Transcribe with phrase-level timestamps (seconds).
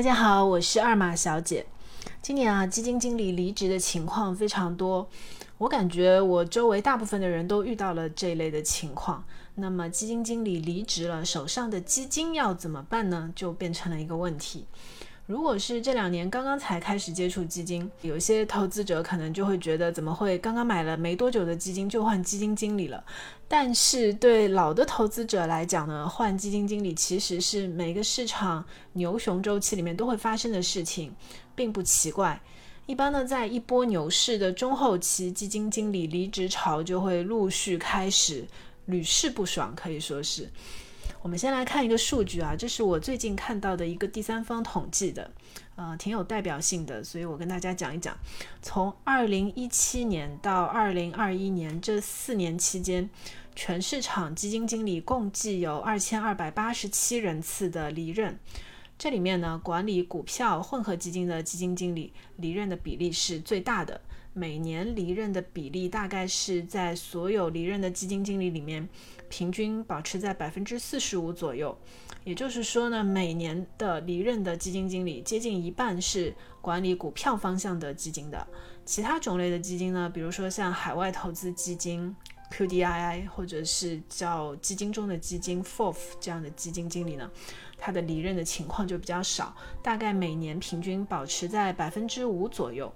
[0.00, 1.66] 大家好，我是二马小姐。
[2.22, 5.06] 今年啊，基金经理离职的情况非常多，
[5.58, 9.22] 我感觉我周围大部分的人都遇到了这一类的情况。
[9.56, 13.30] 那么，基金经理离职了，手上的基金要怎么办呢？
[13.36, 14.64] 就变成了一个问题。
[15.30, 23.04] 如果是这两年刚刚才开始接触基金，有些投资者可能就会觉得，怎么会刚刚买了没多久的基金就换基金经理了？
[23.46, 28.64] 但是对老的投资者来讲呢，换基金经理其实是每个市场
[28.94, 31.14] 牛熊周期里面都会发生的事情，
[31.54, 32.40] 并不奇怪。
[32.86, 38.44] 一般呢，在一波牛市的中后期，基金经理离职潮就会陆续开始，
[38.86, 40.50] 屡试不爽，可以说是。
[41.22, 45.30] 我们先来看一个数据啊，这是我最近看到的一个第三方统计的，
[45.76, 48.16] 呃，挺有代表性的，所以我跟大家讲一讲，
[48.62, 53.10] 从二零一七年到二零二一年这四年期间，
[53.54, 58.38] 全市场基金经理共计有二千二百八十七人次的离任，
[59.00, 63.98] 这里面呢，管理股票混合基金的基金经理离任的比例是最大的。
[64.34, 68.86] 每年离任的比例大概是在所有离任的基金经理里面，
[69.30, 71.74] 平均保持在百分之四十五左右。
[72.24, 78.46] 也就是说呢，每年的离任的基金经理接近一半是管理股票方向的基金的。
[78.84, 82.14] 其他种类的基金呢，比如说像海外投资基金
[82.50, 87.30] QDII，或者是叫基金中的基金 FOF 这样的基金经理呢，
[87.78, 92.92] 他的离任的情况就比较少，大概每年平均保持在百分之五左右。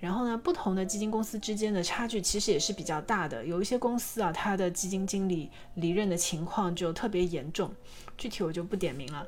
[0.00, 3.44] 然后呢，不同的基金公司之间的差距其实也是比较大的。
[3.44, 7.72] 有一些公司啊，它的基金经理离任的情况就特别严重，
[8.16, 9.26] 具体我就不点名了。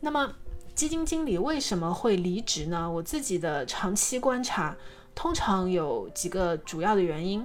[0.00, 0.34] 那么，
[0.74, 2.90] 基金经理为什么会离职呢？
[2.90, 4.76] 我自己的长期观察，
[5.14, 7.42] 通常有几个主要的原因。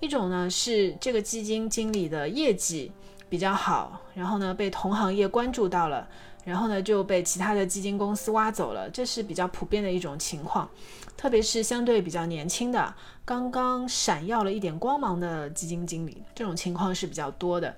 [0.00, 2.92] 一种呢是这个基金经理的业绩
[3.28, 6.08] 比较好，然后呢被同行业关注到了。
[6.44, 10.70] 然后呢，就被其他的基金公司挖走了，这是比较普遍的一种情况，
[11.16, 12.94] 特别是相对比较年轻的、
[13.24, 17.74] 刚刚闪耀了一点光芒的基金经理，这种情况是比较多的。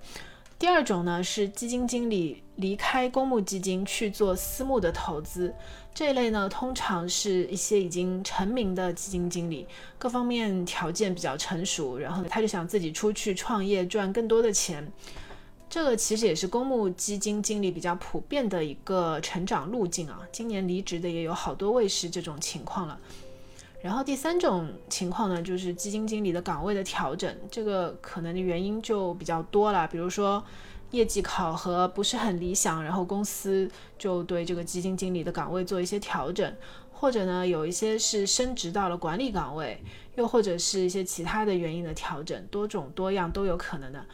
[0.59, 5.55] 第二种呢，是基金经理离开公募基金去做私募的投资，
[5.95, 9.65] 这一类呢，通常是一些已经成名的基金经理，
[9.99, 14.91] 各方面条件比较成熟，然后他就想自己出去创业，赚更多的钱。
[15.71, 20.21] 这个其实也是公募基金经理比较普遍的一个成长路径啊。
[20.33, 22.99] 今年离职的也有好多位是这种情况了。
[23.81, 29.87] 然后第三种情况呢，就是基金经理的岗位的调整，这个可能的原因就比较多了。
[29.87, 30.43] 比如说
[30.91, 36.53] 业绩考核不是很理想，然后公司就对这个基金经理的岗位做一些调整，
[36.91, 39.81] 或者呢有一些是升职到了管理岗位，
[40.17, 44.05] 又或者是一些其他的原因的调整，多种多样都有可能的。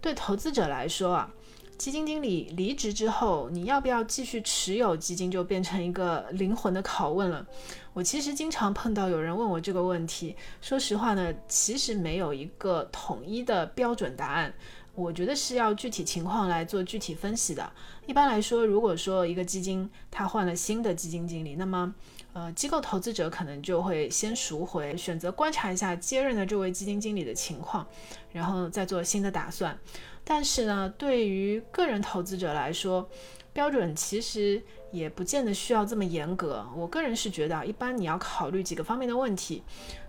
[0.00, 1.32] 对投资者来说啊，
[1.78, 7.46] 基金经理离职之后，你要不要继续持有基金，就变成一个灵魂的拷问了。
[7.92, 14.52] 我其实经常碰到有人问我这个问题，说实话呢，其实没有一个统一的标准答案。
[14.96, 17.70] 我觉得是要具体情况来做具体分析的。
[18.06, 21.94] 一般来说，如果说一个基金它换了新的基金经理，那么
[22.32, 27.86] 呃，机构投资者可能就会先赎回，选择观察一下接任的这位基金经理的情况，
[28.32, 29.78] 然后再做新的打算。
[30.24, 33.08] 但是呢，对于个人投资者来说，
[33.56, 34.62] 标准其实
[34.92, 36.62] 也不见得需要这么严格。
[36.76, 39.62] 我个人是觉得，一般你要考虑几个方面的问题，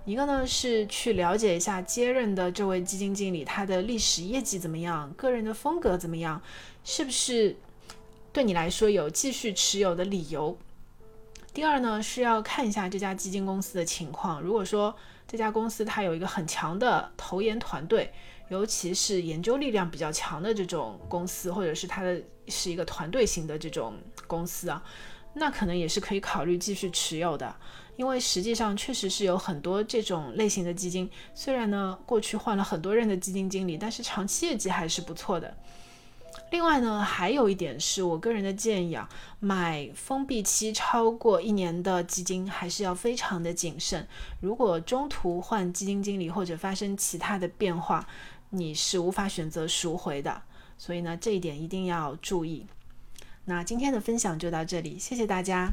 [0.03, 6.41] 一个呢是去了解一下接任的这位基金经理他的历史业绩怎么样，个人的风格怎么样，
[6.83, 7.55] 是不是
[8.33, 10.57] 对你来说有继续持有的理由。
[11.57, 14.39] 第二呢，是要看一下这家基金公司的情况。
[14.39, 14.95] 如果说
[15.27, 18.13] 这家公司它有一个很强的投研团队，
[18.49, 23.95] 尤其是研究力量比较强的这种公司，或者是它的是一个团队型的这种
[24.27, 24.83] 公司啊，
[25.33, 27.55] 那可能也是可以考虑继续持有的。
[27.95, 35.57] 因为实际上确实是有很多这种类型的基金，虽然呢过去换了很多任的基金经理，但是长期业绩还是不错的。
[36.49, 39.09] 另外呢，还有一点是我个人的建议啊，
[39.39, 44.07] 买封闭期超过一年的基金还是要非常的谨慎。
[44.39, 48.07] 如果中途换基金经理或者发生其他的变化，
[48.51, 50.41] 你是无法选择赎回的。
[50.77, 52.65] 所以呢，这一点一定要注意。
[53.45, 55.71] 那今天的分享就到这里，谢谢大家。